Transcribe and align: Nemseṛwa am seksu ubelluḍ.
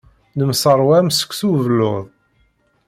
Nemseṛwa 0.37 0.93
am 1.01 1.09
seksu 1.19 1.47
ubelluḍ. 1.51 2.05